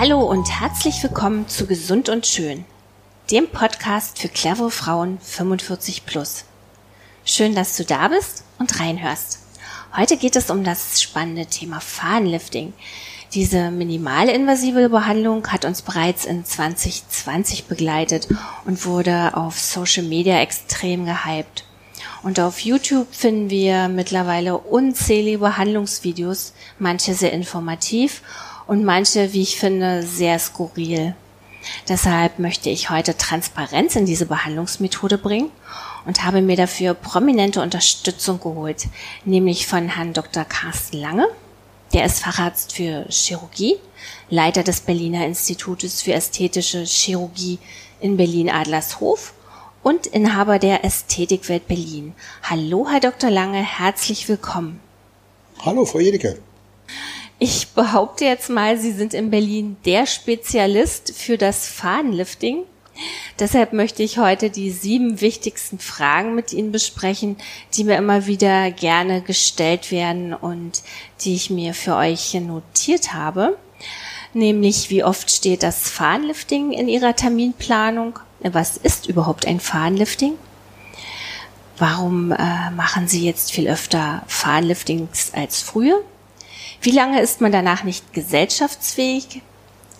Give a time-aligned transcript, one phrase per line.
[0.00, 2.64] Hallo und herzlich willkommen zu Gesund und Schön,
[3.30, 6.46] dem Podcast für clevere Frauen 45 plus.
[7.26, 9.40] Schön, dass du da bist und reinhörst.
[9.94, 12.72] Heute geht es um das spannende Thema Fahnenlifting.
[13.34, 18.26] Diese minimalinvasive Behandlung hat uns bereits in 2020 begleitet
[18.64, 21.66] und wurde auf Social Media extrem gehypt.
[22.22, 28.22] Und auf YouTube finden wir mittlerweile unzählige Behandlungsvideos, manche sehr informativ
[28.70, 31.16] und manche, wie ich finde, sehr skurril.
[31.88, 35.50] Deshalb möchte ich heute Transparenz in diese Behandlungsmethode bringen
[36.06, 38.86] und habe mir dafür prominente Unterstützung geholt,
[39.24, 40.44] nämlich von Herrn Dr.
[40.44, 41.26] Carsten Lange,
[41.92, 43.74] der ist Facharzt für Chirurgie,
[44.28, 47.58] Leiter des Berliner Institutes für ästhetische Chirurgie
[48.00, 49.34] in Berlin-Adlershof
[49.82, 52.14] und Inhaber der Ästhetikwelt Berlin.
[52.44, 53.30] Hallo, Herr Dr.
[53.30, 54.78] Lange, herzlich willkommen.
[55.58, 56.38] Hallo, Frau Jedecke.
[57.42, 62.64] Ich behaupte jetzt mal, Sie sind in Berlin der Spezialist für das Fahnenlifting.
[63.38, 67.38] Deshalb möchte ich heute die sieben wichtigsten Fragen mit Ihnen besprechen,
[67.72, 70.82] die mir immer wieder gerne gestellt werden und
[71.22, 73.56] die ich mir für euch notiert habe.
[74.34, 78.18] Nämlich, wie oft steht das Fahnenlifting in Ihrer Terminplanung?
[78.40, 80.34] Was ist überhaupt ein Fahnenlifting?
[81.78, 86.02] Warum äh, machen Sie jetzt viel öfter Fahnenliftings als früher?
[86.82, 89.42] Wie lange ist man danach nicht gesellschaftsfähig?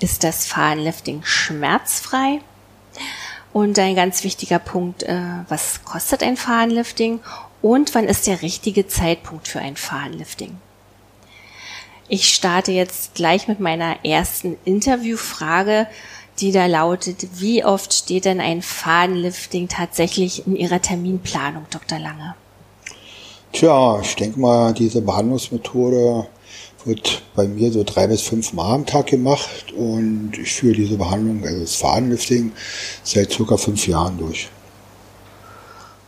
[0.00, 2.40] Ist das Fahnenlifting schmerzfrei?
[3.54, 5.18] Und ein ganz wichtiger Punkt, äh,
[5.48, 7.20] was kostet ein Fahnenlifting
[7.62, 10.58] und wann ist der richtige Zeitpunkt für ein Fahnenlifting?
[12.08, 15.86] Ich starte jetzt gleich mit meiner ersten Interviewfrage,
[16.40, 21.98] die da lautet, wie oft steht denn ein Fahnenlifting tatsächlich in Ihrer Terminplanung, Dr.
[21.98, 22.34] Lange?
[23.52, 26.26] Tja, ich denke mal, diese Behandlungsmethode
[26.84, 30.96] wird bei mir so drei bis fünf Mal am Tag gemacht und ich führe diese
[30.96, 32.52] Behandlung, also das Fadenlifting,
[33.02, 34.48] seit circa fünf Jahren durch.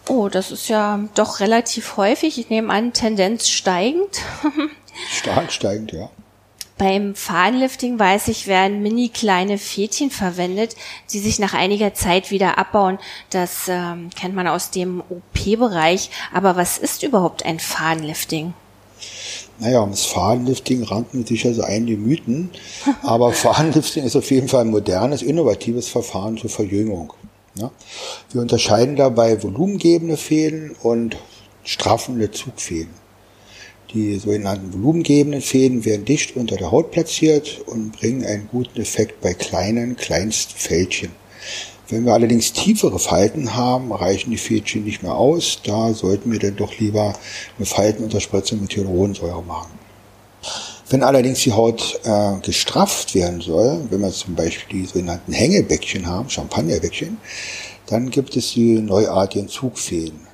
[0.08, 2.38] Oh, das ist ja doch relativ häufig.
[2.38, 4.22] Ich nehme an, Tendenz steigend.
[5.10, 6.10] Stark steigend, ja.
[6.78, 10.76] Beim Fadenlifting weiß ich, werden mini kleine Fädchen verwendet,
[11.12, 12.98] die sich nach einiger Zeit wieder abbauen.
[13.30, 16.10] Das ähm, kennt man aus dem OP-Bereich.
[16.32, 18.54] Aber was ist überhaupt ein Fadenlifting?
[19.60, 22.50] Naja, ums Fahnenlifting ranken sich also einige Mythen,
[23.02, 27.12] aber Fahnenlifting ist auf jeden Fall ein modernes, innovatives Verfahren zur Verjüngung.
[27.56, 27.70] Ja?
[28.32, 31.16] Wir unterscheiden dabei volumengebende Fäden und
[31.64, 32.94] straffende Zugfäden.
[33.94, 39.22] Die sogenannten volumengebenden Fäden werden dicht unter der Haut platziert und bringen einen guten Effekt
[39.22, 41.10] bei kleinen, kleinsten Fältchen.
[41.90, 45.60] Wenn wir allerdings tiefere Falten haben, reichen die Fädchen nicht mehr aus.
[45.64, 47.14] Da sollten wir dann doch lieber
[47.56, 49.72] eine Faltenunterspritzung mit Hyaluronsäure machen.
[50.90, 56.06] Wenn allerdings die Haut äh, gestrafft werden soll, wenn wir zum Beispiel die sogenannten Hängebäckchen
[56.06, 57.16] haben, Champagnerbäckchen,
[57.86, 60.27] dann gibt es die neuartigen Zugfäden.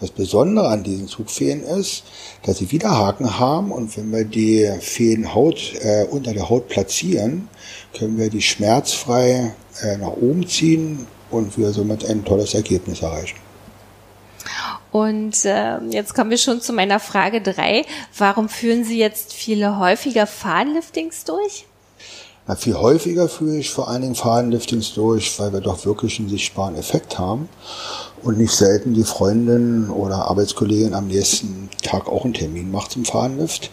[0.00, 2.04] Das Besondere an diesen Zugfäden ist,
[2.44, 7.48] dass sie Widerhaken haben und wenn wir die Fäden Haut, äh, unter der Haut platzieren,
[7.96, 13.36] können wir die schmerzfrei äh, nach oben ziehen und wir somit ein tolles Ergebnis erreichen.
[14.90, 17.84] Und äh, jetzt kommen wir schon zu meiner Frage drei.
[18.16, 21.66] Warum führen Sie jetzt viele häufiger Fahnenliftings durch?
[22.50, 26.28] Na, viel häufiger führe ich vor allen Dingen Fahnenliftings durch, weil wir doch wirklich einen
[26.28, 27.48] sichtbaren Effekt haben
[28.24, 33.04] und nicht selten die Freundin oder Arbeitskollegin am nächsten Tag auch einen Termin macht zum
[33.04, 33.70] Fahnenlift.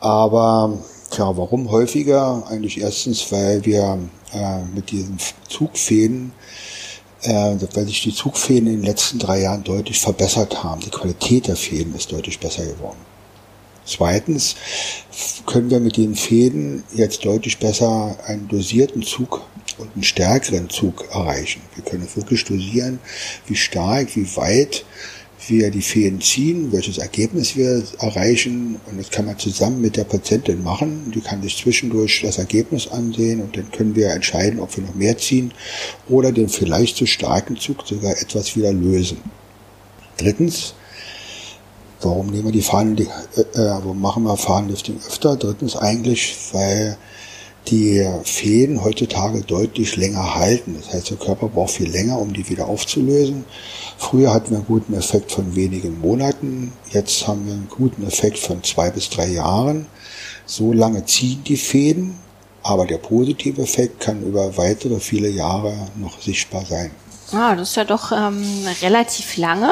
[0.00, 0.78] Aber
[1.12, 2.42] tja, warum häufiger?
[2.48, 4.00] Eigentlich erstens, weil wir
[4.32, 5.18] äh, mit diesen
[5.48, 6.32] Zugfäden,
[7.22, 10.80] äh, weil sich die Zugfäden in den letzten drei Jahren deutlich verbessert haben.
[10.80, 13.11] Die Qualität der Fäden ist deutlich besser geworden.
[13.84, 14.56] Zweitens
[15.46, 19.42] können wir mit den Fäden jetzt deutlich besser einen dosierten Zug
[19.78, 21.62] und einen stärkeren Zug erreichen.
[21.74, 23.00] Wir können wirklich dosieren,
[23.46, 24.84] wie stark, wie weit
[25.48, 28.80] wir die Fäden ziehen, welches Ergebnis wir erreichen.
[28.86, 31.10] Und das kann man zusammen mit der Patientin machen.
[31.14, 34.94] Die kann sich zwischendurch das Ergebnis ansehen und dann können wir entscheiden, ob wir noch
[34.94, 35.52] mehr ziehen
[36.08, 39.18] oder den vielleicht zu starken Zug sogar etwas wieder lösen.
[40.16, 40.74] Drittens,
[42.02, 45.36] warum nehmen wir die Fahnen, äh, äh, warum machen wir Fahnenlifting öfter?
[45.36, 46.96] Drittens eigentlich, weil
[47.68, 50.76] die Fäden heutzutage deutlich länger halten.
[50.80, 53.44] Das heißt, der Körper braucht viel länger, um die wieder aufzulösen.
[53.98, 56.72] Früher hatten wir einen guten Effekt von wenigen Monaten.
[56.90, 59.86] Jetzt haben wir einen guten Effekt von zwei bis drei Jahren.
[60.44, 62.18] So lange ziehen die Fäden,
[62.64, 66.90] aber der positive Effekt kann über weitere viele Jahre noch sichtbar sein.
[67.32, 68.44] Ah, das ist ja doch ähm,
[68.82, 69.70] relativ lange.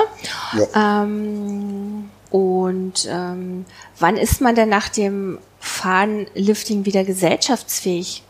[0.56, 1.02] Ja.
[1.02, 1.89] Ähm,
[2.30, 3.64] und ähm,
[3.98, 8.22] wann ist man denn nach dem Fahnenlifting wieder gesellschaftsfähig?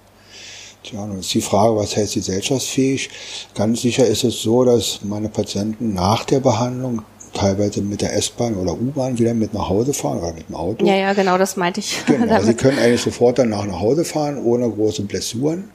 [0.82, 3.10] Tja, nun ist die Frage, was heißt gesellschaftsfähig?
[3.54, 7.02] Ganz sicher ist es so, dass meine Patienten nach der Behandlung
[7.34, 10.86] teilweise mit der S-Bahn oder U-Bahn wieder mit nach Hause fahren oder mit dem Auto.
[10.86, 12.04] Ja, ja, genau, das meinte ich.
[12.06, 15.70] Genau, sie können eigentlich sofort danach nach Hause fahren, ohne große Blessuren.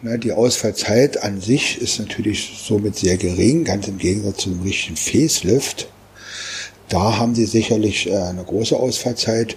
[0.00, 4.62] Ne, die Ausfallzeit an sich ist natürlich somit sehr gering, ganz im Gegensatz zu einem
[4.62, 5.88] richtigen Facelift.
[6.88, 9.56] Da haben sie sicherlich äh, eine große Ausfallzeit.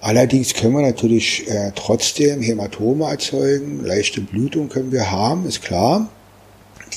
[0.00, 3.84] Allerdings können wir natürlich äh, trotzdem Hämatome erzeugen.
[3.84, 6.08] Leichte Blutung können wir haben, ist klar.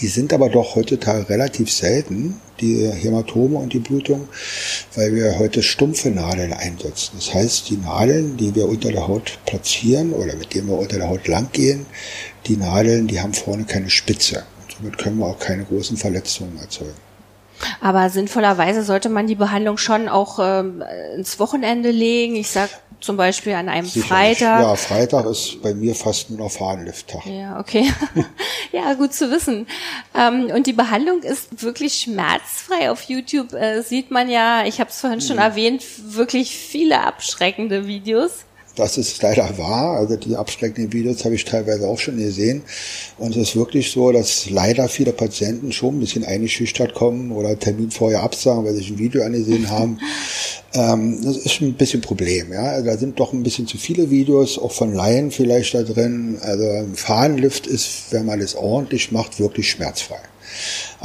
[0.01, 4.27] Die sind aber doch heutzutage relativ selten, die Hämatome und die Blutung,
[4.95, 7.11] weil wir heute stumpfe Nadeln einsetzen.
[7.15, 10.97] Das heißt, die Nadeln, die wir unter der Haut platzieren oder mit denen wir unter
[10.97, 11.85] der Haut lang gehen,
[12.47, 14.43] die Nadeln, die haben vorne keine Spitze.
[14.63, 17.04] Und somit können wir auch keine großen Verletzungen erzeugen.
[17.81, 20.83] Aber sinnvollerweise sollte man die Behandlung schon auch ähm,
[21.15, 22.35] ins Wochenende legen.
[22.35, 22.69] Ich sag
[23.01, 24.39] zum Beispiel an einem Sicherlich.
[24.39, 24.61] Freitag.
[24.61, 27.25] Ja, Freitag ist bei mir fast nur noch Fahnenlifttag.
[27.25, 27.91] Ja, okay.
[28.71, 29.67] ja, gut zu wissen.
[30.15, 32.89] Ähm, und die Behandlung ist wirklich schmerzfrei.
[32.89, 35.43] Auf YouTube äh, sieht man ja, ich habe es vorhin schon mhm.
[35.43, 35.83] erwähnt,
[36.15, 38.45] wirklich viele abschreckende Videos.
[38.75, 39.97] Das ist leider wahr.
[39.97, 42.63] Also die abschreckenden Videos habe ich teilweise auch schon gesehen.
[43.17, 47.57] Und es ist wirklich so, dass leider viele Patienten schon ein bisschen eingeschüchtert kommen oder
[47.57, 49.99] Termin vorher absagen, weil sie sich ein Video angesehen haben.
[50.73, 52.51] ähm, das ist ein bisschen Problem.
[52.51, 55.83] Ja, also da sind doch ein bisschen zu viele Videos, auch von Laien vielleicht da
[55.83, 56.37] drin.
[56.41, 60.19] Also ein Fahnenlift ist, wenn man es ordentlich macht, wirklich schmerzfrei.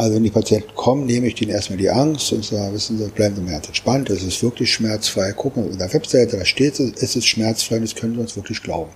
[0.00, 3.04] Also wenn die Patienten kommen, nehme ich denen erstmal die Angst und sage, wissen Sie,
[3.10, 5.32] bleiben Sie mal ganz entspannt, es ist wirklich schmerzfrei.
[5.32, 8.34] Gucken auf der Webseite, da steht es, es ist schmerzfrei und das können Sie uns
[8.34, 8.90] wirklich glauben.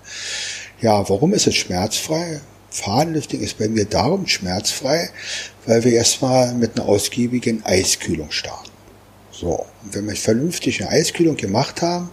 [0.81, 2.41] Ja, warum ist es schmerzfrei?
[2.71, 5.11] Fahnenlifting ist bei mir darum schmerzfrei,
[5.67, 8.71] weil wir erstmal mit einer ausgiebigen Eiskühlung starten.
[9.31, 12.09] So, und wenn wir vernünftig eine Eiskühlung gemacht haben,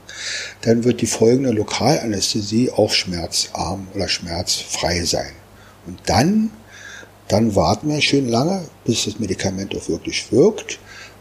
[0.63, 5.31] dann wird die folgende Lokalanästhesie auch schmerzarm oder schmerzfrei sein.
[5.87, 6.51] Und dann
[7.31, 10.79] dann warten wir schön lange, bis das Medikament auch wirklich wirkt.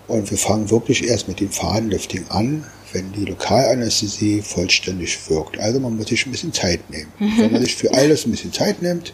[0.09, 5.59] Und wir fangen wirklich erst mit dem Fadenlifting an, wenn die Lokalanästhesie vollständig wirkt.
[5.61, 7.13] Also man muss sich ein bisschen Zeit nehmen.
[7.19, 9.13] wenn man sich für alles ein bisschen Zeit nimmt,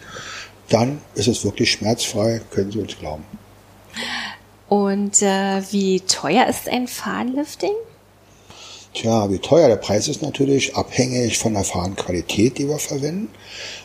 [0.71, 3.25] dann ist es wirklich schmerzfrei, können Sie uns glauben.
[4.69, 7.75] Und äh, wie teuer ist ein Fadenlifting?
[8.95, 13.29] Tja, wie teuer der Preis ist natürlich abhängig von der Fadenqualität, die wir verwenden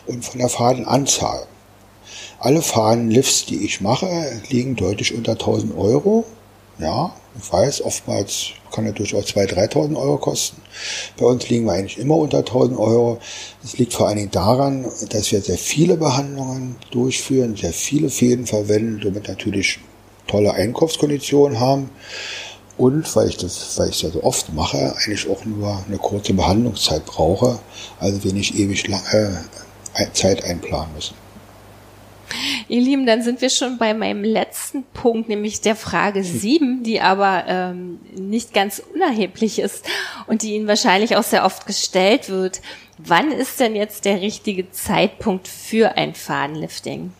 [0.06, 1.46] und von der Fadenanzahl.
[2.44, 6.24] Alle Fahnenlifts, die ich mache, liegen deutlich unter 1000 Euro.
[6.80, 10.60] Ja, ich weiß, oftmals kann er durchaus 2.000, 3.000 Euro kosten.
[11.16, 13.20] Bei uns liegen wir eigentlich immer unter 1.000 Euro.
[13.62, 18.44] Das liegt vor allen Dingen daran, dass wir sehr viele Behandlungen durchführen, sehr viele Fäden
[18.48, 19.78] verwenden, somit natürlich
[20.26, 21.90] tolle Einkaufskonditionen haben.
[22.76, 25.98] Und weil ich das, weil ich es ja so oft mache, eigentlich auch nur eine
[25.98, 27.60] kurze Behandlungszeit brauche,
[28.00, 29.44] also wir nicht ewig lange
[30.12, 31.21] Zeit einplanen müssen.
[32.72, 37.02] Ihr Lieben, dann sind wir schon bei meinem letzten Punkt, nämlich der Frage sieben, die
[37.02, 39.84] aber ähm, nicht ganz unerheblich ist
[40.26, 42.62] und die Ihnen wahrscheinlich auch sehr oft gestellt wird.
[42.96, 47.12] Wann ist denn jetzt der richtige Zeitpunkt für ein Fahnenlifting?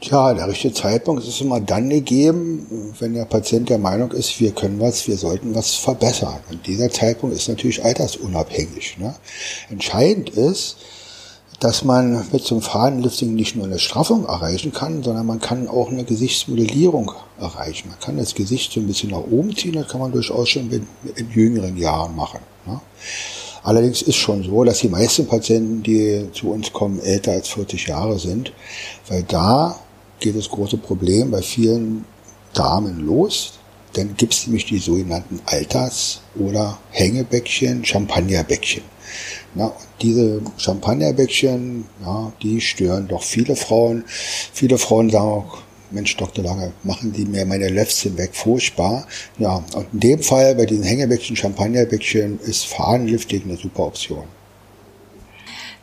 [0.00, 4.50] Tja, der richtige Zeitpunkt ist immer dann gegeben, wenn der Patient der Meinung ist, wir
[4.50, 6.40] können was, wir sollten was verbessern.
[6.50, 8.98] Und dieser Zeitpunkt ist natürlich altersunabhängig.
[8.98, 9.14] Ne?
[9.70, 10.78] Entscheidend ist,
[11.60, 15.66] dass man mit so einem Fadenlifting nicht nur eine Straffung erreichen kann, sondern man kann
[15.66, 17.88] auch eine Gesichtsmodellierung erreichen.
[17.88, 20.70] Man kann das Gesicht so ein bisschen nach oben ziehen, das kann man durchaus schon
[20.70, 20.86] in,
[21.16, 22.40] in jüngeren Jahren machen.
[22.64, 22.80] Ne?
[23.64, 27.88] Allerdings ist schon so, dass die meisten Patienten, die zu uns kommen, älter als 40
[27.88, 28.52] Jahre sind,
[29.08, 29.76] weil da
[30.20, 32.04] geht das große Problem bei vielen
[32.54, 33.58] Damen los.
[33.94, 38.84] Dann gibt es nämlich die sogenannten Alters- oder Hängebäckchen, Champagnerbäckchen.
[39.54, 44.04] Na, diese Champagnerbäckchen, ja, die stören doch viele Frauen.
[44.52, 45.58] Viele Frauen sagen auch,
[45.90, 46.44] Mensch, Dr.
[46.44, 49.06] Lange, machen die mir meine Lefzen weg, furchtbar.
[49.38, 54.24] Ja, und in dem Fall bei diesen Hängebäckchen, Champagnerbäckchen ist Fahnenlifting eine super Option.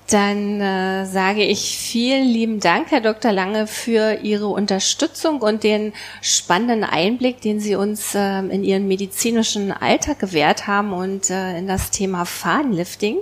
[0.08, 3.32] Dann äh, sage ich vielen lieben Dank, Herr Dr.
[3.32, 9.72] Lange, für Ihre Unterstützung und den spannenden Einblick, den Sie uns äh, in Ihren medizinischen
[9.72, 13.18] Alltag gewährt haben und äh, in das Thema Fahnenlifting.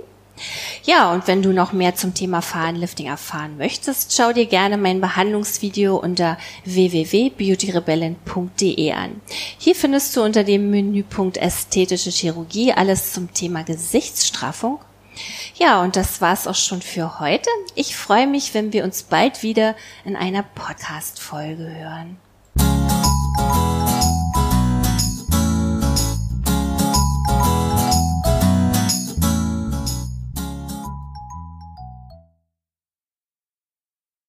[0.82, 5.00] Ja, und wenn du noch mehr zum Thema Fahnenlifting erfahren möchtest, schau dir gerne mein
[5.00, 9.20] Behandlungsvideo unter www.beautyrebellen.de an.
[9.58, 14.80] Hier findest du unter dem Menüpunkt Ästhetische Chirurgie alles zum Thema Gesichtsstraffung.
[15.54, 17.48] Ja, und das war's auch schon für heute.
[17.74, 22.16] Ich freue mich, wenn wir uns bald wieder in einer Podcast-Folge hören.